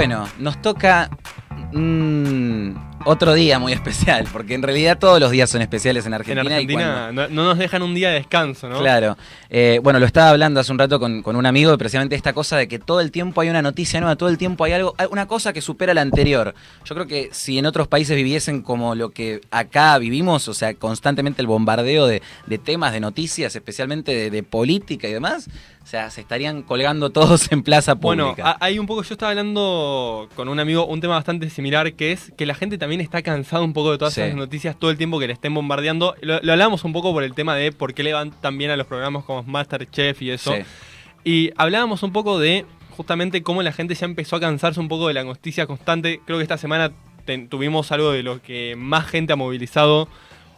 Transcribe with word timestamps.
Bueno, 0.00 0.26
nos 0.38 0.62
toca 0.62 1.10
mm, 1.74 2.70
otro 3.04 3.34
día 3.34 3.58
muy 3.58 3.72
especial, 3.72 4.26
porque 4.32 4.54
en 4.54 4.62
realidad 4.62 4.98
todos 4.98 5.20
los 5.20 5.30
días 5.30 5.48
son 5.48 5.62
especiales 5.62 6.06
en 6.06 6.14
Argentina. 6.14 6.40
En 6.40 6.52
Argentina 6.52 7.12
no, 7.12 7.28
nos 7.28 7.58
dejan 7.58 7.82
un 7.82 7.94
día 7.94 8.08
de 8.10 8.14
descanso, 8.16 8.68
¿no? 8.68 8.78
Claro. 8.78 9.16
Eh, 9.48 9.80
bueno, 9.82 9.98
lo 9.98 10.06
estaba 10.06 10.30
hablando 10.30 10.60
hace 10.60 10.72
un 10.72 10.78
rato 10.78 11.00
con, 11.00 11.22
con, 11.22 11.36
un 11.36 11.46
amigo, 11.46 11.76
precisamente 11.78 12.14
esta 12.14 12.32
cosa 12.32 12.56
de 12.56 12.68
que 12.68 12.78
todo 12.78 13.00
el 13.00 13.10
tiempo 13.10 13.40
hay 13.40 13.48
una 13.48 13.62
noticia 13.62 14.00
nueva, 14.00 14.16
todo 14.16 14.28
el 14.28 14.38
tiempo 14.38 14.64
hay 14.64 14.72
algo, 14.72 14.94
una 15.10 15.26
cosa 15.26 15.52
que 15.52 15.60
supera 15.60 15.94
la 15.94 16.02
anterior. 16.02 16.54
Yo 16.84 16.94
creo 16.94 17.06
que 17.06 17.30
si 17.32 17.58
en 17.58 17.66
otros 17.66 17.88
países 17.88 18.16
viviesen 18.16 18.62
como 18.62 18.94
lo 18.94 19.10
que 19.10 19.40
acá 19.50 19.96
vivimos, 19.98 20.48
o 20.48 20.54
sea, 20.54 20.74
constantemente 20.74 21.40
el 21.40 21.46
bombardeo 21.46 22.06
de, 22.06 22.20
temas, 22.62 22.92
de 22.92 23.00
noticias, 23.00 23.54
especialmente 23.56 24.30
de 24.30 24.42
política 24.42 25.08
y 25.08 25.12
demás, 25.12 25.48
o 25.82 25.86
sea, 25.86 26.10
se 26.10 26.20
estarían 26.20 26.62
colgando 26.62 27.10
todos 27.10 27.50
en 27.52 27.62
plaza 27.62 27.96
pública. 27.96 28.34
Bueno, 28.36 28.56
hay 28.60 28.78
un 28.78 28.86
poco, 28.86 29.02
yo 29.02 29.14
estaba 29.14 29.30
hablando 29.30 30.28
con 30.36 30.48
un 30.48 30.60
amigo, 30.60 30.86
un 30.86 31.00
tema 31.00 31.14
bastante 31.14 31.48
similar, 31.50 31.94
que 31.94 32.12
es 32.12 32.32
que 32.36 32.46
la 32.46 32.54
gente 32.54 32.78
también 32.78 32.89
está 32.98 33.22
cansada 33.22 33.62
un 33.62 33.72
poco 33.72 33.92
de 33.92 33.98
todas 33.98 34.18
esas 34.18 34.34
noticias 34.34 34.76
todo 34.76 34.90
el 34.90 34.96
tiempo 34.96 35.20
que 35.20 35.28
le 35.28 35.34
estén 35.34 35.54
bombardeando. 35.54 36.16
Lo, 36.22 36.34
hablamos 36.36 36.82
un 36.84 36.92
poco 36.92 37.12
por 37.12 37.22
el 37.22 37.34
tema 37.34 37.54
de 37.54 37.70
por 37.70 37.94
qué 37.94 38.02
le 38.02 38.12
van 38.12 38.32
tan 38.32 38.58
bien 38.58 38.70
a 38.70 38.76
los 38.76 38.86
programas 38.86 39.24
como 39.24 39.42
Masterchef 39.44 40.20
y 40.22 40.30
eso. 40.30 40.54
Y 41.22 41.52
hablábamos 41.56 42.02
un 42.02 42.12
poco 42.12 42.38
de 42.38 42.66
justamente 42.96 43.42
cómo 43.42 43.62
la 43.62 43.72
gente 43.72 43.94
ya 43.94 44.06
empezó 44.06 44.36
a 44.36 44.40
cansarse 44.40 44.80
un 44.80 44.88
poco 44.88 45.06
de 45.06 45.14
la 45.14 45.22
noticia 45.22 45.66
constante. 45.66 46.20
Creo 46.24 46.38
que 46.38 46.42
esta 46.42 46.58
semana 46.58 46.90
tuvimos 47.48 47.92
algo 47.92 48.10
de 48.12 48.22
lo 48.22 48.42
que 48.42 48.74
más 48.76 49.06
gente 49.06 49.32
ha 49.32 49.36
movilizado 49.36 50.08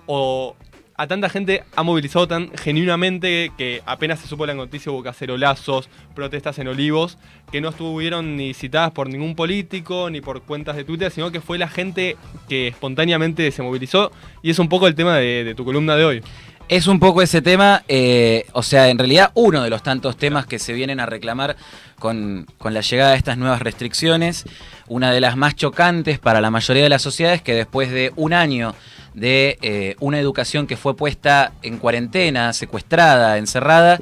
o 0.06 0.56
a 0.96 1.06
tanta 1.06 1.28
gente 1.28 1.64
ha 1.74 1.82
movilizado 1.82 2.28
tan 2.28 2.50
genuinamente 2.56 3.50
que 3.56 3.82
apenas 3.86 4.20
se 4.20 4.28
supo 4.28 4.46
la 4.46 4.54
noticia 4.54 4.92
hubo 4.92 5.02
cacerolazos, 5.02 5.88
protestas 6.14 6.58
en 6.58 6.68
Olivos, 6.68 7.18
que 7.50 7.60
no 7.60 7.70
estuvieron 7.70 8.36
ni 8.36 8.54
citadas 8.54 8.92
por 8.92 9.08
ningún 9.08 9.34
político 9.34 10.10
ni 10.10 10.20
por 10.20 10.42
cuentas 10.42 10.76
de 10.76 10.84
Twitter, 10.84 11.10
sino 11.10 11.32
que 11.32 11.40
fue 11.40 11.58
la 11.58 11.68
gente 11.68 12.16
que 12.48 12.68
espontáneamente 12.68 13.50
se 13.50 13.62
movilizó 13.62 14.12
y 14.42 14.50
es 14.50 14.58
un 14.58 14.68
poco 14.68 14.86
el 14.86 14.94
tema 14.94 15.16
de, 15.16 15.54
tu 15.56 15.64
columna 15.64 15.96
de 15.96 16.04
hoy. 16.04 16.22
Es 16.68 16.86
un 16.86 17.00
poco 17.00 17.20
ese 17.20 17.42
tema, 17.42 17.82
eh, 17.88 18.46
o 18.52 18.62
sea, 18.62 18.88
en 18.88 18.96
realidad 18.96 19.30
uno 19.34 19.62
de 19.62 19.68
los 19.68 19.82
tantos 19.82 20.16
temas 20.16 20.46
que 20.46 20.58
se 20.58 20.72
vienen 20.72 21.00
a 21.00 21.06
reclamar 21.06 21.56
con, 21.98 22.46
con, 22.56 22.72
la 22.72 22.80
llegada 22.80 23.10
de 23.10 23.16
estas 23.16 23.36
nuevas 23.36 23.60
restricciones. 23.60 24.44
Una 24.86 25.12
de 25.12 25.20
las 25.20 25.36
más 25.36 25.56
chocantes 25.56 26.18
para 26.18 26.40
la 26.40 26.50
mayoría 26.50 26.84
de 26.84 26.88
las 26.88 27.02
sociedades 27.02 27.42
que 27.42 27.54
después 27.54 27.90
de 27.90 28.12
un 28.16 28.32
año 28.32 28.74
de 29.14 29.58
eh, 29.62 29.96
una 30.00 30.18
educación 30.18 30.66
que 30.66 30.76
fue 30.76 30.96
puesta 30.96 31.52
en 31.62 31.78
cuarentena, 31.78 32.52
secuestrada, 32.52 33.38
encerrada, 33.38 33.98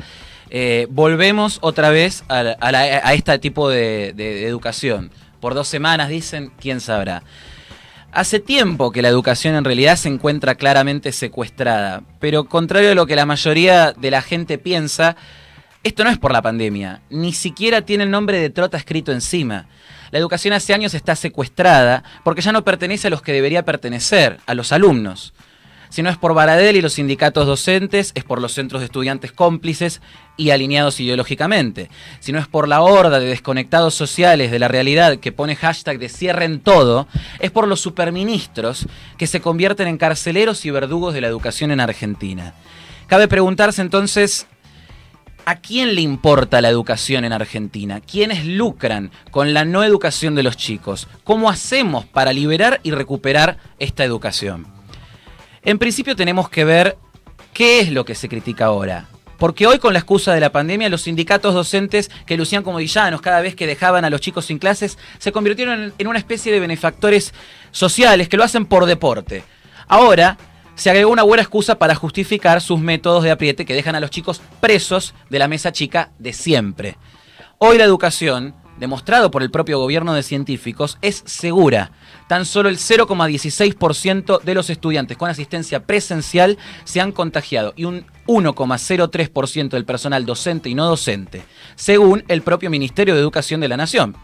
eh, 0.51 0.89
volvemos 0.91 1.59
otra 1.63 1.91
vez 1.91 2.25
a, 2.29 3.13
este 3.15 3.39
tipo 3.39 3.69
de, 3.69 4.47
educación. 4.47 5.11
Por 5.41 5.55
dos 5.55 5.69
semanas 5.69 6.09
dicen, 6.09 6.53
quién 6.61 6.81
sabrá. 6.81 7.23
Hace 8.13 8.41
tiempo 8.41 8.91
que 8.91 9.03
la 9.03 9.09
educación 9.09 9.55
en 9.55 9.65
realidad 9.65 9.95
se 9.95 10.09
encuentra 10.09 10.57
claramente 10.57 11.13
secuestrada, 11.13 12.03
pero 12.19 12.45
contrario 12.45 12.91
a 12.91 12.95
lo 12.97 13.07
que 13.07 13.15
la 13.15 13.25
mayoría 13.25 13.93
de 13.93 14.11
la 14.11 14.21
gente 14.21 14.59
piensa, 14.59 15.17
esto 15.85 16.03
no 16.03 16.11
es 16.11 16.19
por 16.19 16.33
la 16.33 16.43
pandemia, 16.43 17.03
ni 17.09 17.33
siquiera 17.33 17.83
tiene 17.83 18.05
el 18.05 18.11
nombre 18.11 18.39
de 18.41 18.51
Trota 18.51 18.77
escrito 18.77 19.13
encima. 19.13 19.67
La 20.11 20.19
educación 20.19 20.55
hace 20.55 20.75
años 20.75 20.95
está 20.95 21.15
secuestrada 21.17 22.03
porque 22.25 22.43
ya 22.43 22.53
no 22.53 22.65
pertenece 22.65 23.07
a 23.07 23.11
los 23.11 23.23
que 23.23 23.33
debería 23.33 23.65
pertenecer, 23.65 24.39
a 24.47 24.55
los 24.55 24.73
alumnos. 24.73 25.33
Si 25.91 26.05
no 26.05 26.11
es 26.11 26.17
por 26.17 26.35
Baradel 26.35 26.77
y 26.77 26.83
los 26.83 26.93
sindicatos 26.95 27.49
docentes, 27.49 28.13
es 28.15 28.23
por 28.23 28.41
los 28.41 28.53
centros 28.53 28.81
de 28.81 28.87
estudiantes 28.87 29.33
cómplices 29.33 30.01
y 30.37 30.51
alineados 30.51 31.01
ideológicamente. 31.01 31.91
Si 32.21 32.31
no 32.31 32.39
es 32.39 32.47
por 32.47 32.69
la 32.69 32.81
horda 32.83 33.19
de 33.19 33.27
desconectados 33.27 33.95
sociales 33.95 34.53
de 34.53 34.61
la 34.61 34.69
realidad 34.69 35.19
que 35.19 35.33
pone 35.33 35.57
hashtag 35.57 35.99
de 35.99 36.09
cierren 36.09 36.61
todo, 36.61 37.09
es 37.41 37.51
por 37.51 37.67
los 37.67 37.81
superministros 37.81 38.87
que 39.19 39.27
se 39.27 39.41
convierten 39.41 39.89
en 39.89 39.99
carceleros 39.99 40.65
y 40.65 40.71
verdugos 40.71 41.13
de 41.13 41.23
la 41.23 41.27
educación 41.27 41.73
en 41.73 41.81
Argentina. 41.81 42.55
Cabe 43.09 43.27
preguntarse 43.27 43.83
entonces 43.83 44.47
¿A 45.45 45.57
quién 45.57 45.95
le 45.95 46.03
importa 46.03 46.61
la 46.61 46.69
educación 46.69 47.25
en 47.25 47.33
Argentina? 47.33 48.01
¿Quiénes 48.01 48.45
lucran 48.45 49.11
con 49.31 49.55
la 49.55 49.65
no 49.65 49.83
educación 49.83 50.35
de 50.35 50.43
los 50.43 50.57
chicos? 50.57 51.09
¿Cómo 51.25 51.49
hacemos 51.49 52.05
para 52.05 52.33
liberar 52.33 52.81
y 52.83 52.91
recuperar 52.91 53.57
esta 53.79 54.05
educación? 54.05 54.67
En 55.63 55.79
principio 55.79 56.15
tenemos 56.15 56.49
que 56.49 56.65
ver 56.65 56.99
qué 57.53 57.81
es 57.81 57.91
lo 57.91 58.05
que 58.05 58.15
se 58.15 58.29
critica 58.29 58.67
ahora. 58.67 59.09
Porque 59.39 59.67
hoy 59.67 59.79
con 59.79 59.95
la 59.95 59.99
excusa 59.99 60.35
de 60.35 60.41
la 60.41 60.53
pandemia 60.53 60.91
los 60.91 61.03
sindicatos 61.03 61.55
docentes 61.55 62.11
que 62.27 62.37
lucían 62.37 62.63
como 62.63 62.77
villanos 62.77 63.23
cada 63.23 63.41
vez 63.41 63.55
que 63.55 63.67
dejaban 63.67 64.05
a 64.05 64.11
los 64.11 64.21
chicos 64.21 64.45
sin 64.45 64.59
clases 64.59 64.99
se 65.19 65.33
convirtieron 65.33 65.95
en 65.97 66.07
una 66.07 66.19
especie 66.19 66.53
de 66.53 66.61
benefactores 66.61 67.33
sociales 67.71 68.29
que 68.29 68.37
lo 68.37 68.45
hacen 68.45 68.67
por 68.67 68.85
deporte. 68.85 69.43
Ahora 69.89 70.37
se 70.81 70.89
agregó 70.89 71.13
una 71.13 71.25
buena 71.25 71.43
excusa 71.43 71.75
para 71.75 71.95
justificar 71.95 72.63
sus 72.63 72.81
métodos 72.81 73.23
de 73.23 73.31
apriete 73.31 73.67
que 73.67 73.75
dejan 73.75 73.97
a 73.97 74.01
los 74.01 74.09
chicos 74.09 74.41
presos 74.61 75.13
de 75.29 75.39
la 75.39 75.47
mesa 75.47 75.73
chica 75.73 76.11
de 76.19 76.33
siempre. 76.33 76.97
Hoy 77.59 77.77
la 77.77 77.85
educación, 77.85 78.55
demostrado 78.79 79.31
por 79.31 79.43
el 79.43 79.51
propio 79.51 79.79
gobierno 79.79 80.15
de 80.15 80.23
científicos, 80.23 80.97
es 81.03 81.23
segura. 81.27 81.91
Tan 82.29 82.47
solo 82.47 82.71
el 82.71 82.79
0,16% 82.79 84.41
de 84.41 84.55
los 84.55 84.71
estudiantes 84.71 85.19
con 85.19 85.29
asistencia 85.29 85.85
presencial 85.85 86.57
se 86.85 87.03
han 87.03 87.13
contagiado 87.13 87.75
y 87.77 87.85
un 87.85 88.07
1,03% 88.27 89.69
del 89.69 89.85
personal 89.85 90.25
docente 90.25 90.71
y 90.71 90.75
no 90.75 90.87
docente, 90.87 91.43
según 91.75 92.25
el 92.27 92.41
propio 92.41 92.71
Ministerio 92.71 93.15
de 93.15 93.21
Educación 93.21 93.61
de 93.61 93.69
la 93.69 93.77
Nación. 93.77 94.17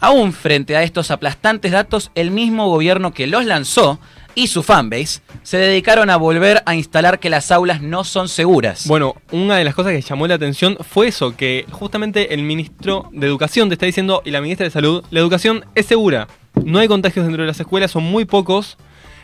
Aún 0.00 0.32
frente 0.32 0.76
a 0.76 0.82
estos 0.82 1.10
aplastantes 1.10 1.72
datos, 1.72 2.10
el 2.14 2.30
mismo 2.30 2.68
gobierno 2.68 3.12
que 3.12 3.26
los 3.26 3.44
lanzó 3.44 4.00
y 4.34 4.46
su 4.46 4.62
fanbase 4.62 5.20
se 5.42 5.58
dedicaron 5.58 6.10
a 6.10 6.16
volver 6.16 6.62
a 6.66 6.74
instalar 6.74 7.18
que 7.18 7.30
las 7.30 7.50
aulas 7.50 7.82
no 7.82 8.04
son 8.04 8.28
seguras. 8.28 8.86
Bueno, 8.86 9.16
una 9.32 9.56
de 9.56 9.64
las 9.64 9.74
cosas 9.74 9.92
que 9.92 10.00
llamó 10.00 10.26
la 10.26 10.34
atención 10.34 10.76
fue 10.80 11.08
eso, 11.08 11.36
que 11.36 11.66
justamente 11.70 12.34
el 12.34 12.42
ministro 12.42 13.08
de 13.12 13.26
Educación 13.26 13.68
te 13.68 13.74
está 13.74 13.86
diciendo 13.86 14.22
y 14.24 14.30
la 14.30 14.40
ministra 14.40 14.64
de 14.64 14.70
Salud, 14.70 15.04
la 15.10 15.20
educación 15.20 15.64
es 15.74 15.86
segura, 15.86 16.28
no 16.64 16.78
hay 16.78 16.88
contagios 16.88 17.24
dentro 17.26 17.42
de 17.42 17.48
las 17.48 17.60
escuelas, 17.60 17.90
son 17.90 18.04
muy 18.04 18.24
pocos. 18.24 18.76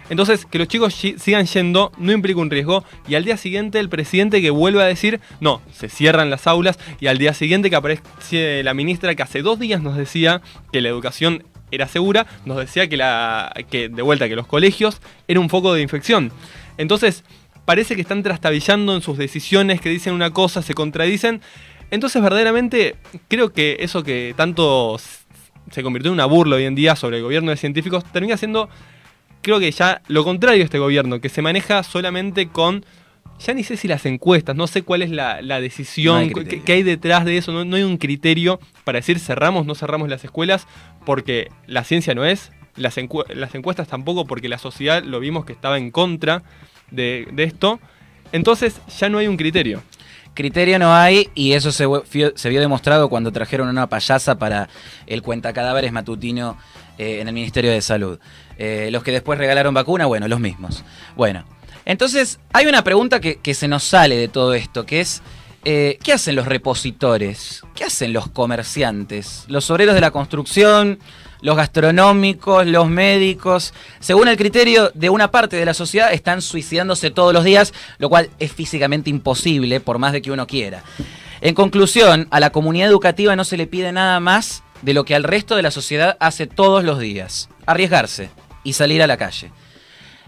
Entonces, 0.08 0.46
que 0.46 0.58
los 0.58 0.68
chicos 0.68 0.94
sigan 0.94 1.46
yendo 1.46 1.90
no 1.98 2.12
implica 2.12 2.40
un 2.40 2.48
riesgo. 2.48 2.84
Y 3.08 3.16
al 3.16 3.24
día 3.24 3.36
siguiente, 3.36 3.80
el 3.80 3.88
presidente 3.88 4.40
que 4.40 4.50
vuelve 4.50 4.80
a 4.80 4.86
decir, 4.86 5.20
no, 5.40 5.60
se 5.72 5.88
cierran 5.88 6.30
las 6.30 6.46
aulas. 6.46 6.78
Y 7.00 7.08
al 7.08 7.18
día 7.18 7.34
siguiente 7.34 7.70
que 7.70 7.76
aparece 7.76 8.62
la 8.62 8.72
ministra 8.72 9.14
que 9.16 9.22
hace 9.24 9.42
dos 9.42 9.58
días 9.58 9.82
nos 9.82 9.96
decía 9.96 10.42
que 10.72 10.80
la 10.80 10.88
educación 10.90 11.44
era 11.70 11.88
segura, 11.88 12.26
nos 12.44 12.58
decía 12.58 12.88
que, 12.88 12.96
la, 12.96 13.52
que 13.70 13.88
de 13.88 14.02
vuelta 14.02 14.28
que 14.28 14.36
los 14.36 14.46
colegios 14.46 15.00
eran 15.28 15.42
un 15.42 15.50
foco 15.50 15.74
de 15.74 15.82
infección. 15.82 16.32
Entonces, 16.78 17.24
parece 17.64 17.94
que 17.94 18.02
están 18.02 18.22
trastabillando 18.22 18.94
en 18.94 19.02
sus 19.02 19.18
decisiones, 19.18 19.80
que 19.80 19.88
dicen 19.88 20.14
una 20.14 20.30
cosa, 20.30 20.62
se 20.62 20.74
contradicen. 20.74 21.40
Entonces, 21.90 22.22
verdaderamente, 22.22 22.96
creo 23.28 23.52
que 23.52 23.76
eso 23.80 24.02
que 24.02 24.34
tanto 24.36 24.98
se 25.70 25.82
convirtió 25.82 26.10
en 26.10 26.14
una 26.14 26.26
burla 26.26 26.56
hoy 26.56 26.64
en 26.64 26.74
día 26.74 26.96
sobre 26.96 27.18
el 27.18 27.22
gobierno 27.22 27.50
de 27.50 27.56
científicos, 27.56 28.04
termina 28.12 28.36
siendo, 28.36 28.68
creo 29.42 29.58
que 29.58 29.70
ya 29.70 30.02
lo 30.06 30.24
contrario 30.24 30.58
de 30.58 30.64
este 30.64 30.78
gobierno, 30.78 31.20
que 31.20 31.28
se 31.28 31.42
maneja 31.42 31.82
solamente 31.82 32.48
con 32.48 32.84
ya 33.38 33.54
ni 33.54 33.62
sé 33.64 33.76
si 33.76 33.88
las 33.88 34.06
encuestas, 34.06 34.56
no 34.56 34.66
sé 34.66 34.82
cuál 34.82 35.02
es 35.02 35.10
la, 35.10 35.60
decisión, 35.60 36.30
qué, 36.30 36.72
hay 36.72 36.82
detrás 36.82 37.24
de 37.24 37.36
eso, 37.36 37.52
no, 37.52 37.76
hay 37.76 37.82
un 37.82 37.98
criterio 37.98 38.58
para 38.84 38.98
decir 38.98 39.18
cerramos, 39.18 39.66
no 39.66 39.74
cerramos 39.74 40.08
las 40.08 40.24
escuelas, 40.24 40.66
porque 41.04 41.50
la 41.66 41.84
ciencia 41.84 42.14
no 42.14 42.24
es, 42.24 42.52
las, 42.76 42.96
encuestas 42.98 43.88
tampoco, 43.88 44.26
porque 44.26 44.48
la 44.48 44.58
sociedad 44.58 45.02
lo 45.02 45.20
vimos 45.20 45.44
que 45.44 45.52
estaba 45.52 45.78
en 45.78 45.90
contra 45.90 46.42
de, 46.90 47.26
esto, 47.36 47.80
entonces 48.32 48.80
ya 48.98 49.08
no 49.08 49.18
hay 49.18 49.28
un 49.28 49.36
criterio. 49.36 49.82
Criterio 50.34 50.78
no 50.78 50.94
hay 50.94 51.30
y 51.34 51.52
eso 51.52 51.72
se, 51.72 51.86
vio 51.86 52.60
demostrado 52.60 53.08
cuando 53.08 53.32
trajeron 53.32 53.68
una 53.68 53.86
payasa 53.86 54.38
para 54.38 54.68
el 55.06 55.22
cuenta 55.22 55.54
cadáveres 55.54 55.92
matutino 55.92 56.58
eh, 56.98 57.20
en 57.20 57.28
el 57.28 57.32
Ministerio 57.32 57.70
de 57.70 57.80
Salud. 57.80 58.18
Eh, 58.58 58.90
los 58.92 59.02
que 59.02 59.12
después 59.12 59.38
regalaron 59.38 59.72
vacuna, 59.72 60.04
bueno, 60.04 60.28
los 60.28 60.40
mismos. 60.40 60.84
Bueno, 61.16 61.44
entonces, 61.86 62.40
hay 62.52 62.66
una 62.66 62.82
pregunta 62.82 63.20
que, 63.20 63.54
se 63.54 63.68
nos 63.68 63.84
sale 63.84 64.16
de 64.16 64.26
todo 64.26 64.54
esto, 64.54 64.84
que 64.84 65.00
es, 65.00 65.22
eh, 65.64 65.98
¿qué 66.02 66.12
hacen 66.12 66.34
los 66.34 66.46
repositores? 66.46 67.62
¿Qué 67.76 67.84
hacen 67.84 68.12
los 68.12 68.28
comerciantes? 68.28 69.44
Los 69.46 69.70
obreros 69.70 69.94
de 69.94 70.00
la 70.00 70.10
construcción, 70.10 70.98
los 71.42 71.56
gastronómicos, 71.56 72.66
los 72.66 72.88
médicos, 72.88 73.72
según 74.00 74.26
el 74.26 74.36
criterio 74.36 74.90
de 74.94 75.10
una 75.10 75.30
parte 75.30 75.54
de 75.54 75.64
la 75.64 75.74
sociedad, 75.74 76.12
están 76.12 76.42
suicidándose 76.42 77.12
todos 77.12 77.32
los 77.32 77.44
días, 77.44 77.72
lo 77.98 78.08
cual 78.08 78.30
es 78.40 78.52
físicamente 78.52 79.08
imposible, 79.08 79.78
por 79.78 79.98
más 79.98 80.12
de 80.12 80.22
que 80.22 80.32
uno 80.32 80.48
quiera. 80.48 80.82
En 81.40 81.54
conclusión, 81.54 82.26
a 82.32 82.40
la 82.40 82.50
comunidad 82.50 82.88
educativa 82.88 83.36
no 83.36 83.44
se 83.44 83.56
le 83.56 83.68
pide 83.68 83.92
nada 83.92 84.18
más 84.18 84.64
de 84.82 84.92
lo 84.92 85.04
que 85.04 85.14
al 85.14 85.22
resto 85.22 85.54
de 85.54 85.62
la 85.62 85.70
sociedad 85.70 86.16
hace 86.18 86.48
todos 86.48 86.82
los 86.82 86.98
días, 86.98 87.48
arriesgarse 87.64 88.30
y 88.64 88.72
salir 88.72 89.02
a 89.04 89.06
la 89.06 89.16
calle. 89.16 89.52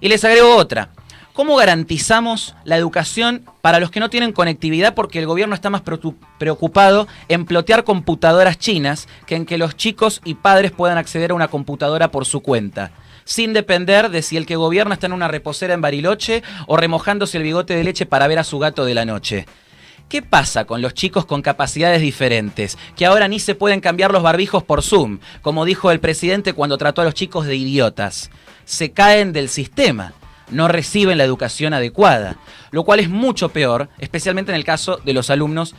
Y 0.01 0.09
les 0.09 0.25
agrego 0.25 0.55
otra. 0.55 0.91
¿Cómo 1.39 1.55
garantizamos 1.55 2.57
la 2.65 2.77
educación 2.77 3.45
para 3.61 3.79
los 3.79 3.93
que 3.93 4.01
no 4.01 4.11
tienen 4.11 4.33
conectividad 4.33 4.97
porque 4.97 5.21
el 5.21 5.27
gobierno 5.27 5.55
está 5.55 5.71
más 5.71 5.83
preocupado 6.37 7.07
en 7.29 7.45
plotear 7.45 7.85
computadoras 7.85 8.59
chinas 8.59 9.07
que 9.25 9.37
en 9.37 9.47
que 9.47 9.57
los 9.57 9.77
chicos 9.77 10.21
y 10.25 10.35
padres 10.35 10.73
puedan 10.73 10.99
acceder 10.99 11.31
a 11.31 11.35
una 11.35 11.47
computadora 11.47 12.11
por 12.11 12.27
su 12.27 12.41
cuenta? 12.41 12.91
sin 13.25 13.53
depender 13.53 14.11
de 14.11 14.23
si 14.23 14.37
el 14.37 14.47
que 14.47 14.57
gobierna 14.57 14.95
está 14.95 15.07
en 15.07 15.13
una 15.13 15.29
reposera 15.29 15.75
en 15.75 15.81
Bariloche 15.81 16.43
o 16.67 16.77
remojándose 16.77 17.37
el 17.37 17.45
bigote 17.45 17.77
de 17.77 17.85
leche 17.85 18.05
para 18.05 18.27
ver 18.27 18.41
a 18.41 18.45
su 18.45 18.59
gato 18.59 18.85
de 18.85 18.95
la 18.95 19.05
noche. 19.05 19.47
¿Qué 20.09 20.23
pasa 20.23 20.65
con 20.65 20.83
los 20.83 20.93
chicos 20.95 21.25
con 21.25 21.43
capacidades 21.43 22.01
diferentes, 22.01 22.77
que 22.97 23.07
ahora 23.07 23.29
ni 23.29 23.39
se 23.39 23.55
pueden 23.55 23.81
cambiar 23.81 24.11
los 24.11 24.25
barbijos 24.25 24.65
por 24.65 24.83
Zoom, 24.83 25.21
como 25.43 25.67
dijo 25.67 25.93
el 25.93 26.01
presidente 26.01 26.53
cuando 26.53 26.79
trató 26.79 27.03
a 27.03 27.05
los 27.05 27.15
chicos 27.15 27.47
de 27.47 27.55
idiotas? 27.55 28.31
Se 28.65 28.91
caen 28.91 29.33
del 29.33 29.51
sistema 29.51 30.15
no 30.51 30.69
reciben 30.69 31.19
la 31.19 31.25
educación 31.25 31.75
adecuada, 31.75 32.37
lo 32.71 32.85
cual 32.85 33.01
es 33.01 33.09
mucho 33.09 33.49
peor, 33.51 33.89
especialmente 33.99 34.53
en 34.53 34.57
el 34.57 34.65
caso 34.65 35.01
de 35.05 35.13
los 35.13 35.31
alumnos 35.31 35.75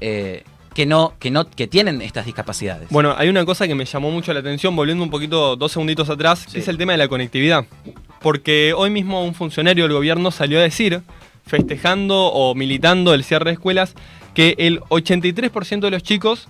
eh, 0.00 0.44
que 0.74 0.86
no, 0.86 1.14
que 1.18 1.30
no, 1.30 1.48
que 1.48 1.66
tienen 1.66 2.00
estas 2.02 2.26
discapacidades. 2.26 2.88
Bueno, 2.90 3.14
hay 3.16 3.28
una 3.28 3.44
cosa 3.44 3.66
que 3.68 3.74
me 3.74 3.84
llamó 3.84 4.10
mucho 4.10 4.32
la 4.32 4.40
atención, 4.40 4.74
volviendo 4.74 5.04
un 5.04 5.10
poquito 5.10 5.56
dos 5.56 5.72
segunditos 5.72 6.08
atrás, 6.08 6.46
que 6.50 6.60
es 6.60 6.68
el 6.68 6.78
tema 6.78 6.92
de 6.92 6.98
la 6.98 7.08
conectividad. 7.08 7.66
Porque 8.20 8.72
hoy 8.74 8.90
mismo 8.90 9.24
un 9.24 9.34
funcionario 9.34 9.84
del 9.84 9.92
gobierno 9.92 10.30
salió 10.30 10.58
a 10.58 10.62
decir, 10.62 11.02
festejando 11.46 12.26
o 12.26 12.54
militando 12.54 13.14
el 13.14 13.24
cierre 13.24 13.46
de 13.46 13.52
escuelas, 13.54 13.94
que 14.34 14.54
el 14.58 14.80
83% 14.80 15.80
de 15.80 15.90
los 15.90 16.02
chicos, 16.02 16.48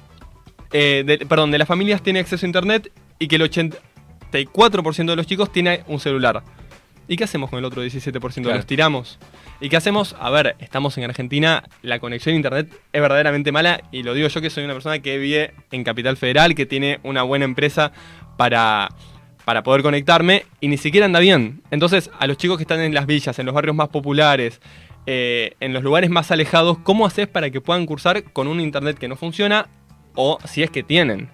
eh, 0.72 1.18
perdón, 1.28 1.50
de 1.50 1.58
las 1.58 1.68
familias 1.68 2.02
tiene 2.02 2.20
acceso 2.20 2.46
a 2.46 2.48
internet 2.48 2.92
y 3.18 3.28
que 3.28 3.36
el 3.36 3.42
84% 3.42 5.06
de 5.06 5.16
los 5.16 5.26
chicos 5.26 5.50
tiene 5.52 5.82
un 5.88 5.98
celular. 5.98 6.42
¿Y 7.08 7.16
qué 7.16 7.24
hacemos 7.24 7.50
con 7.50 7.58
el 7.58 7.64
otro 7.64 7.84
17%? 7.84 8.42
¿Los 8.42 8.66
tiramos? 8.66 9.18
¿Y 9.60 9.68
qué 9.68 9.76
hacemos? 9.76 10.16
A 10.18 10.30
ver, 10.30 10.56
estamos 10.60 10.96
en 10.98 11.04
Argentina, 11.04 11.64
la 11.82 11.98
conexión 11.98 12.34
a 12.34 12.36
internet 12.36 12.80
es 12.92 13.00
verdaderamente 13.00 13.52
mala 13.52 13.82
y 13.90 14.02
lo 14.02 14.14
digo 14.14 14.28
yo 14.28 14.40
que 14.40 14.50
soy 14.50 14.64
una 14.64 14.72
persona 14.72 15.00
que 15.00 15.18
vive 15.18 15.54
en 15.70 15.84
Capital 15.84 16.16
Federal, 16.16 16.54
que 16.54 16.66
tiene 16.66 17.00
una 17.02 17.22
buena 17.22 17.44
empresa 17.44 17.92
para, 18.36 18.88
para 19.44 19.62
poder 19.62 19.82
conectarme 19.82 20.46
y 20.60 20.68
ni 20.68 20.76
siquiera 20.76 21.06
anda 21.06 21.20
bien. 21.20 21.62
Entonces, 21.70 22.10
a 22.18 22.26
los 22.26 22.36
chicos 22.36 22.56
que 22.56 22.62
están 22.62 22.80
en 22.80 22.94
las 22.94 23.06
villas, 23.06 23.38
en 23.38 23.46
los 23.46 23.54
barrios 23.54 23.76
más 23.76 23.88
populares, 23.88 24.60
eh, 25.06 25.56
en 25.60 25.72
los 25.72 25.82
lugares 25.82 26.10
más 26.10 26.30
alejados, 26.30 26.78
¿cómo 26.78 27.06
haces 27.06 27.26
para 27.26 27.50
que 27.50 27.60
puedan 27.60 27.86
cursar 27.86 28.32
con 28.32 28.46
un 28.46 28.60
internet 28.60 28.98
que 28.98 29.08
no 29.08 29.16
funciona 29.16 29.66
o 30.14 30.38
si 30.44 30.62
es 30.62 30.70
que 30.70 30.82
tienen? 30.82 31.28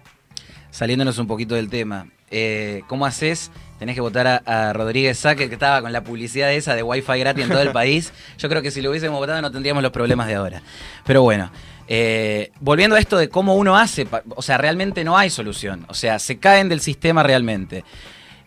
Saliéndonos 0.78 1.18
un 1.18 1.26
poquito 1.26 1.56
del 1.56 1.68
tema, 1.68 2.06
eh, 2.30 2.82
¿cómo 2.86 3.04
haces 3.04 3.50
tenés 3.80 3.96
que 3.96 4.00
votar 4.00 4.42
a, 4.46 4.72
Rodríguez 4.72 5.18
Saque, 5.18 5.48
que 5.48 5.54
estaba 5.54 5.82
con 5.82 5.92
la 5.92 6.04
publicidad 6.04 6.52
esa 6.52 6.76
de 6.76 6.84
Wi-Fi 6.84 7.18
gratis 7.18 7.44
en 7.46 7.50
todo 7.50 7.62
el 7.62 7.72
país. 7.72 8.12
Yo 8.38 8.48
creo 8.48 8.62
que 8.62 8.70
si 8.70 8.80
lo 8.80 8.90
hubiésemos 8.90 9.18
votado 9.18 9.42
no 9.42 9.50
tendríamos 9.50 9.82
los 9.82 9.90
problemas 9.90 10.28
de 10.28 10.36
ahora. 10.36 10.62
Pero 11.04 11.22
bueno, 11.22 11.50
eh, 11.88 12.52
volviendo 12.60 12.94
a 12.94 13.00
esto 13.00 13.18
de 13.18 13.28
cómo 13.28 13.56
uno 13.56 13.76
hace, 13.76 14.06
o 14.36 14.40
sea, 14.40 14.56
realmente 14.56 15.02
no 15.02 15.18
hay 15.18 15.30
solución. 15.30 15.84
O 15.88 15.94
sea, 15.94 16.20
se 16.20 16.38
caen 16.38 16.68
del 16.68 16.80
sistema 16.80 17.24
realmente. 17.24 17.84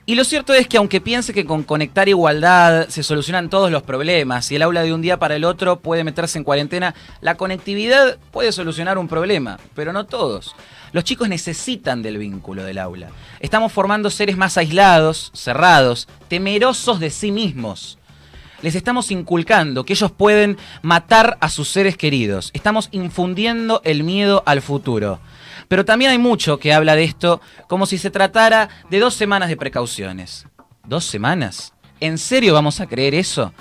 Y 0.05 0.15
lo 0.15 0.23
cierto 0.23 0.53
es 0.53 0.67
que 0.67 0.77
aunque 0.77 1.01
piense 1.01 1.33
que 1.33 1.45
con 1.45 1.63
conectar 1.63 2.07
igualdad 2.07 2.87
se 2.87 3.03
solucionan 3.03 3.49
todos 3.49 3.71
los 3.71 3.83
problemas 3.83 4.49
y 4.51 4.55
el 4.55 4.61
aula 4.61 4.83
de 4.83 4.93
un 4.93 5.01
día 5.01 5.19
para 5.19 5.35
el 5.35 5.43
otro 5.43 5.81
puede 5.81 6.05
meterse 6.05 6.37
en 6.37 6.45
cuarentena, 6.45 6.95
la 7.19 7.35
conectividad 7.35 8.17
puede 8.31 8.53
solucionar 8.53 8.97
un 8.97 9.09
problema, 9.09 9.59
pero 9.75 9.91
no 9.91 10.05
todos. 10.05 10.55
Los 10.93 11.05
chicos 11.05 11.29
necesitan 11.29 12.01
del 12.01 12.17
vínculo 12.17 12.63
del 12.63 12.77
aula. 12.77 13.09
Estamos 13.39 13.71
formando 13.71 14.09
seres 14.09 14.35
más 14.35 14.57
aislados, 14.57 15.31
cerrados, 15.33 16.07
temerosos 16.27 16.99
de 16.99 17.09
sí 17.09 17.31
mismos. 17.31 17.97
Les 18.61 18.75
estamos 18.75 19.09
inculcando 19.09 19.85
que 19.85 19.93
ellos 19.93 20.11
pueden 20.11 20.57
matar 20.81 21.37
a 21.39 21.49
sus 21.49 21.69
seres 21.69 21.97
queridos. 21.97 22.51
Estamos 22.53 22.89
infundiendo 22.91 23.81
el 23.85 24.03
miedo 24.03 24.43
al 24.45 24.61
futuro. 24.61 25.19
Pero 25.67 25.85
también 25.85 26.11
hay 26.11 26.17
mucho 26.17 26.59
que 26.59 26.73
habla 26.73 26.95
de 26.95 27.05
esto 27.05 27.41
como 27.67 27.85
si 27.85 27.97
se 27.97 28.11
tratara 28.11 28.69
de 28.89 28.99
dos 28.99 29.13
semanas 29.13 29.49
de 29.49 29.57
precauciones. 29.57 30.45
¿Dos 30.85 31.05
semanas? 31.05 31.73
¿En 32.01 32.17
serio 32.17 32.53
vamos 32.53 32.81
a 32.81 32.87
creer 32.87 33.15
eso? 33.15 33.53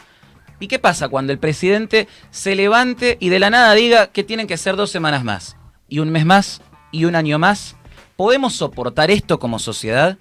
¿Y 0.59 0.67
qué 0.67 0.79
pasa 0.79 1.09
cuando 1.09 1.33
el 1.33 1.39
presidente 1.39 2.09
se 2.31 2.55
levante 2.55 3.17
y 3.21 3.29
de 3.29 3.39
la 3.39 3.51
nada 3.51 3.73
diga 3.75 4.09
que 4.09 4.25
tienen 4.25 4.47
que 4.47 4.59
ser 4.59 4.77
dos 4.77 4.91
semanas 4.91 5.25
más? 5.25 5.57
¿Y 5.89 6.01
un 6.01 6.11
mes 6.11 6.27
más? 6.27 6.61
Y 6.91 7.05
un 7.05 7.17
año 7.17 7.39
más? 7.39 7.77
¿Podemos 8.17 8.55
soportar 8.55 9.11
esto 9.11 9.39
como 9.39 9.59
sociedad? 9.59 10.19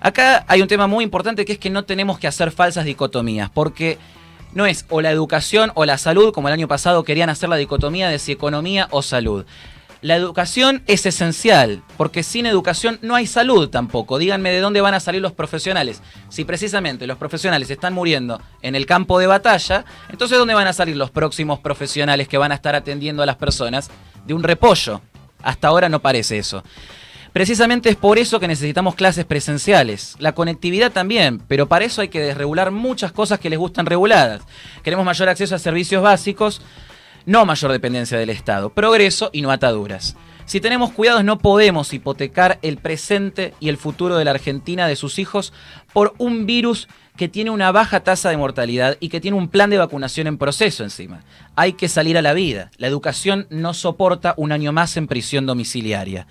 Acá 0.00 0.44
hay 0.48 0.62
un 0.62 0.68
tema 0.68 0.86
muy 0.86 1.04
importante 1.04 1.44
que 1.44 1.52
es 1.52 1.58
que 1.58 1.70
no 1.70 1.84
tenemos 1.84 2.18
que 2.18 2.26
hacer 2.26 2.50
falsas 2.50 2.84
dicotomías, 2.84 3.50
porque 3.50 3.98
no 4.52 4.66
es 4.66 4.84
o 4.90 5.00
la 5.00 5.10
educación 5.10 5.70
o 5.74 5.84
la 5.84 5.98
salud, 5.98 6.32
como 6.32 6.48
el 6.48 6.54
año 6.54 6.68
pasado 6.68 7.04
querían 7.04 7.30
hacer 7.30 7.48
la 7.48 7.56
dicotomía 7.56 8.08
de 8.08 8.18
si 8.18 8.32
economía 8.32 8.88
o 8.90 9.02
salud. 9.02 9.44
La 10.02 10.16
educación 10.16 10.82
es 10.88 11.06
esencial, 11.06 11.84
porque 11.96 12.24
sin 12.24 12.46
educación 12.46 12.98
no 13.02 13.14
hay 13.14 13.28
salud 13.28 13.68
tampoco. 13.68 14.18
Díganme 14.18 14.50
de 14.50 14.58
dónde 14.58 14.80
van 14.80 14.94
a 14.94 15.00
salir 15.00 15.22
los 15.22 15.30
profesionales. 15.30 16.02
Si 16.28 16.44
precisamente 16.44 17.06
los 17.06 17.18
profesionales 17.18 17.70
están 17.70 17.94
muriendo 17.94 18.42
en 18.62 18.74
el 18.74 18.84
campo 18.84 19.20
de 19.20 19.28
batalla, 19.28 19.84
entonces 20.08 20.36
¿dónde 20.36 20.54
van 20.54 20.66
a 20.66 20.72
salir 20.72 20.96
los 20.96 21.12
próximos 21.12 21.60
profesionales 21.60 22.26
que 22.26 22.36
van 22.36 22.50
a 22.50 22.56
estar 22.56 22.74
atendiendo 22.74 23.22
a 23.22 23.26
las 23.26 23.36
personas? 23.36 23.90
De 24.26 24.34
un 24.34 24.42
repollo. 24.42 25.00
Hasta 25.42 25.68
ahora 25.68 25.88
no 25.88 26.00
parece 26.00 26.38
eso. 26.38 26.62
Precisamente 27.32 27.88
es 27.88 27.96
por 27.96 28.18
eso 28.18 28.40
que 28.40 28.48
necesitamos 28.48 28.94
clases 28.94 29.24
presenciales. 29.24 30.16
La 30.18 30.32
conectividad 30.32 30.92
también, 30.92 31.40
pero 31.48 31.66
para 31.66 31.86
eso 31.86 32.02
hay 32.02 32.08
que 32.08 32.20
desregular 32.20 32.70
muchas 32.70 33.10
cosas 33.10 33.40
que 33.40 33.48
les 33.48 33.58
gustan 33.58 33.86
reguladas. 33.86 34.42
Queremos 34.82 35.06
mayor 35.06 35.30
acceso 35.30 35.54
a 35.54 35.58
servicios 35.58 36.02
básicos, 36.02 36.60
no 37.24 37.46
mayor 37.46 37.72
dependencia 37.72 38.18
del 38.18 38.28
Estado, 38.28 38.68
progreso 38.70 39.30
y 39.32 39.40
no 39.40 39.50
ataduras. 39.50 40.14
Si 40.44 40.60
tenemos 40.60 40.92
cuidados 40.92 41.24
no 41.24 41.38
podemos 41.38 41.94
hipotecar 41.94 42.58
el 42.60 42.76
presente 42.76 43.54
y 43.60 43.70
el 43.70 43.78
futuro 43.78 44.18
de 44.18 44.26
la 44.26 44.32
Argentina, 44.32 44.86
de 44.86 44.96
sus 44.96 45.18
hijos, 45.18 45.54
por 45.94 46.14
un 46.18 46.44
virus 46.44 46.88
que 47.16 47.28
tiene 47.28 47.50
una 47.50 47.72
baja 47.72 48.00
tasa 48.00 48.30
de 48.30 48.36
mortalidad 48.36 48.96
y 49.00 49.08
que 49.08 49.20
tiene 49.20 49.36
un 49.36 49.48
plan 49.48 49.70
de 49.70 49.78
vacunación 49.78 50.26
en 50.26 50.38
proceso 50.38 50.82
encima. 50.82 51.22
Hay 51.56 51.74
que 51.74 51.88
salir 51.88 52.16
a 52.16 52.22
la 52.22 52.32
vida. 52.32 52.70
La 52.78 52.86
educación 52.86 53.46
no 53.50 53.74
soporta 53.74 54.34
un 54.36 54.52
año 54.52 54.72
más 54.72 54.96
en 54.96 55.06
prisión 55.06 55.44
domiciliaria. 55.46 56.26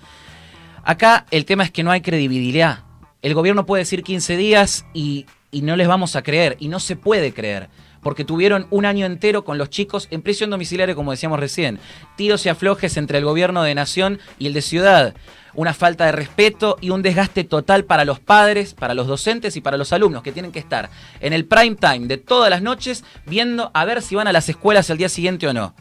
Acá 0.84 1.26
el 1.30 1.44
tema 1.44 1.62
es 1.62 1.70
que 1.70 1.84
no 1.84 1.92
hay 1.92 2.00
credibilidad. 2.00 2.80
El 3.22 3.34
gobierno 3.34 3.66
puede 3.66 3.82
decir 3.82 4.02
15 4.02 4.36
días 4.36 4.84
y, 4.92 5.26
y 5.52 5.62
no 5.62 5.76
les 5.76 5.86
vamos 5.86 6.16
a 6.16 6.22
creer, 6.22 6.56
y 6.58 6.66
no 6.66 6.80
se 6.80 6.96
puede 6.96 7.32
creer 7.32 7.68
porque 8.02 8.24
tuvieron 8.24 8.66
un 8.70 8.84
año 8.84 9.06
entero 9.06 9.44
con 9.44 9.58
los 9.58 9.70
chicos 9.70 10.08
en 10.10 10.22
prisión 10.22 10.50
domiciliaria, 10.50 10.94
como 10.94 11.12
decíamos 11.12 11.40
recién. 11.40 11.78
Tiros 12.16 12.44
y 12.44 12.48
aflojes 12.48 12.96
entre 12.96 13.18
el 13.18 13.24
gobierno 13.24 13.62
de 13.62 13.74
nación 13.74 14.18
y 14.38 14.46
el 14.46 14.52
de 14.52 14.62
ciudad 14.62 15.14
una 15.54 15.74
falta 15.74 16.06
de 16.06 16.12
respeto 16.12 16.78
y 16.80 16.90
un 16.90 17.02
desgaste 17.02 17.44
total 17.44 17.84
para 17.84 18.04
los 18.04 18.20
padres, 18.20 18.74
para 18.74 18.94
los 18.94 19.06
docentes 19.06 19.56
y 19.56 19.60
para 19.60 19.76
los 19.76 19.92
alumnos 19.92 20.22
que 20.22 20.32
tienen 20.32 20.52
que 20.52 20.58
estar 20.58 20.90
en 21.20 21.32
el 21.32 21.44
prime 21.44 21.76
time 21.76 22.06
de 22.06 22.18
todas 22.18 22.50
las 22.50 22.62
noches 22.62 23.04
viendo 23.26 23.70
a 23.74 23.84
ver 23.84 24.02
si 24.02 24.14
van 24.14 24.28
a 24.28 24.32
las 24.32 24.48
escuelas 24.48 24.88
el 24.90 24.98
día 24.98 25.08
siguiente 25.08 25.46
o 25.46 25.52
no. 25.52 25.74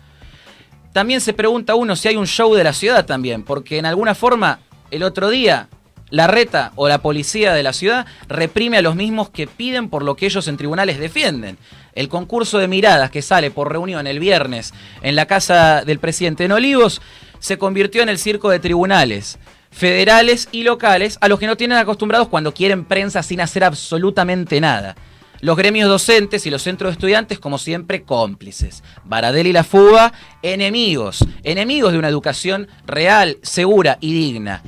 También 0.93 1.21
se 1.21 1.33
pregunta 1.33 1.75
uno 1.75 1.95
si 1.95 2.09
hay 2.09 2.17
un 2.17 2.27
show 2.27 2.53
de 2.53 2.65
la 2.65 2.73
ciudad 2.73 3.05
también, 3.05 3.43
porque 3.43 3.77
en 3.77 3.85
alguna 3.85 4.13
forma 4.13 4.59
el 4.91 5.03
otro 5.03 5.29
día 5.29 5.69
la 6.11 6.27
reta 6.27 6.71
o 6.75 6.87
la 6.87 7.01
policía 7.01 7.53
de 7.53 7.63
la 7.63 7.73
ciudad 7.73 8.05
reprime 8.27 8.77
a 8.77 8.81
los 8.81 8.95
mismos 8.95 9.29
que 9.29 9.47
piden 9.47 9.89
por 9.89 10.03
lo 10.03 10.15
que 10.15 10.27
ellos 10.27 10.47
en 10.47 10.57
tribunales 10.57 10.99
defienden. 10.99 11.57
El 11.95 12.09
concurso 12.09 12.59
de 12.59 12.67
miradas 12.67 13.09
que 13.09 13.21
sale 13.21 13.49
por 13.49 13.71
reunión 13.71 14.05
el 14.05 14.19
viernes 14.19 14.73
en 15.01 15.15
la 15.15 15.25
casa 15.25 15.83
del 15.83 15.99
presidente 15.99 16.45
en 16.45 16.51
Olivos 16.51 17.01
se 17.39 17.57
convirtió 17.57 18.03
en 18.03 18.09
el 18.09 18.19
circo 18.19 18.49
de 18.49 18.59
tribunales 18.59 19.39
federales 19.71 20.49
y 20.51 20.63
locales 20.63 21.17
a 21.21 21.29
los 21.29 21.39
que 21.39 21.47
no 21.47 21.57
tienen 21.57 21.77
acostumbrados 21.77 22.27
cuando 22.27 22.53
quieren 22.53 22.85
prensa 22.85 23.23
sin 23.23 23.41
hacer 23.41 23.63
absolutamente 23.63 24.59
nada. 24.59 24.95
Los 25.39 25.57
gremios 25.57 25.89
docentes 25.89 26.45
y 26.45 26.51
los 26.51 26.61
centros 26.61 26.89
de 26.89 26.93
estudiantes, 26.93 27.39
como 27.39 27.57
siempre, 27.57 28.03
cómplices. 28.03 28.83
Baradel 29.05 29.47
y 29.47 29.53
la 29.53 29.63
fuga, 29.63 30.13
enemigos. 30.43 31.25
Enemigos 31.41 31.93
de 31.93 31.97
una 31.97 32.09
educación 32.09 32.67
real, 32.85 33.39
segura 33.41 33.97
y 34.01 34.13
digna. 34.13 34.61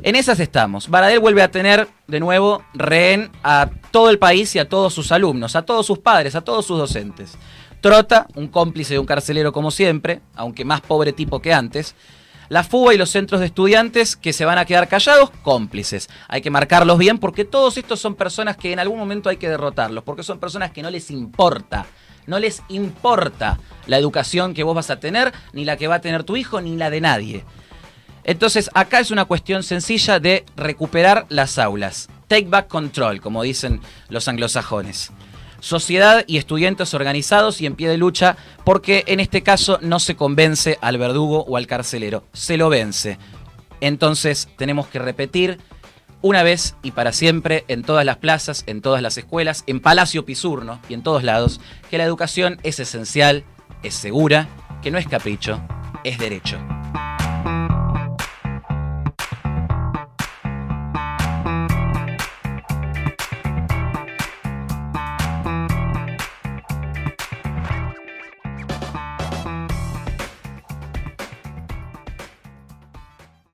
En 0.00 0.14
esas 0.14 0.38
estamos. 0.38 0.88
Baradel 0.88 1.18
vuelve 1.18 1.42
a 1.42 1.50
tener 1.50 1.88
de 2.06 2.20
nuevo 2.20 2.62
rehén 2.72 3.32
a 3.42 3.68
todo 3.90 4.10
el 4.10 4.18
país 4.20 4.54
y 4.54 4.60
a 4.60 4.68
todos 4.68 4.94
sus 4.94 5.10
alumnos, 5.10 5.56
a 5.56 5.62
todos 5.62 5.86
sus 5.86 5.98
padres, 5.98 6.36
a 6.36 6.40
todos 6.40 6.66
sus 6.66 6.78
docentes. 6.78 7.36
Trota, 7.80 8.28
un 8.36 8.46
cómplice 8.46 8.94
de 8.94 9.00
un 9.00 9.06
carcelero 9.06 9.52
como 9.52 9.72
siempre, 9.72 10.20
aunque 10.36 10.64
más 10.64 10.82
pobre 10.82 11.12
tipo 11.12 11.42
que 11.42 11.52
antes. 11.52 11.96
La 12.48 12.62
FUBA 12.62 12.94
y 12.94 12.98
los 12.98 13.10
centros 13.10 13.40
de 13.40 13.46
estudiantes 13.46 14.14
que 14.14 14.32
se 14.32 14.44
van 14.44 14.58
a 14.58 14.66
quedar 14.66 14.86
callados, 14.86 15.30
cómplices. 15.42 16.08
Hay 16.28 16.42
que 16.42 16.50
marcarlos 16.50 16.96
bien 16.96 17.18
porque 17.18 17.44
todos 17.44 17.76
estos 17.76 17.98
son 17.98 18.14
personas 18.14 18.56
que 18.56 18.72
en 18.72 18.78
algún 18.78 19.00
momento 19.00 19.28
hay 19.28 19.36
que 19.36 19.48
derrotarlos, 19.48 20.04
porque 20.04 20.22
son 20.22 20.38
personas 20.38 20.70
que 20.70 20.80
no 20.80 20.90
les 20.90 21.10
importa. 21.10 21.86
No 22.26 22.38
les 22.38 22.62
importa 22.68 23.58
la 23.86 23.98
educación 23.98 24.54
que 24.54 24.62
vos 24.62 24.76
vas 24.76 24.90
a 24.90 25.00
tener, 25.00 25.32
ni 25.52 25.64
la 25.64 25.76
que 25.76 25.88
va 25.88 25.96
a 25.96 26.00
tener 26.00 26.22
tu 26.22 26.36
hijo, 26.36 26.60
ni 26.60 26.76
la 26.76 26.88
de 26.88 27.00
nadie. 27.00 27.44
Entonces, 28.28 28.68
acá 28.74 29.00
es 29.00 29.10
una 29.10 29.24
cuestión 29.24 29.62
sencilla 29.62 30.20
de 30.20 30.44
recuperar 30.54 31.24
las 31.30 31.58
aulas. 31.58 32.10
Take 32.26 32.48
back 32.48 32.68
control, 32.68 33.22
como 33.22 33.42
dicen 33.42 33.80
los 34.10 34.28
anglosajones. 34.28 35.12
sociedad 35.60 36.24
y 36.26 36.36
estudiantes 36.36 36.92
organizados 36.92 37.62
y 37.62 37.66
en 37.66 37.74
pie 37.74 37.88
de 37.88 37.96
lucha, 37.96 38.36
porque 38.64 39.02
en 39.06 39.18
este 39.18 39.42
caso 39.42 39.78
no 39.80 39.98
se 39.98 40.14
convence 40.14 40.76
al 40.82 40.98
verdugo 40.98 41.46
o 41.48 41.56
al 41.56 41.66
carcelero, 41.66 42.22
se 42.34 42.58
lo 42.58 42.68
vence. 42.68 43.18
Entonces 43.80 44.48
tenemos 44.58 44.88
que 44.88 44.98
repetir 44.98 45.58
una 46.20 46.42
vez 46.42 46.76
y 46.82 46.90
para 46.90 47.12
siempre 47.12 47.64
en 47.66 47.82
todas 47.82 48.04
las 48.04 48.18
plazas, 48.18 48.62
en 48.66 48.82
todas 48.82 49.00
las 49.00 49.16
escuelas, 49.16 49.64
en 49.66 49.80
Palacio 49.80 50.26
Pisurno 50.26 50.80
y 50.88 50.94
en 50.94 51.02
todos 51.02 51.24
lados, 51.24 51.62
que 51.90 51.96
la 51.96 52.04
educación 52.04 52.60
es 52.62 52.78
esencial, 52.78 53.44
es 53.82 53.94
segura, 53.94 54.48
que 54.82 54.90
no 54.90 54.98
es 54.98 55.08
capricho, 55.08 55.60
es 56.04 56.18
derecho. 56.18 56.58